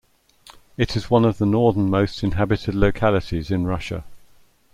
It 0.77 0.95
is 0.95 1.11
one 1.11 1.25
of 1.25 1.37
the 1.37 1.45
northernmost 1.45 2.23
inhabited 2.23 2.73
localities 2.73 3.51
in 3.51 3.67
Russia. 3.67 4.03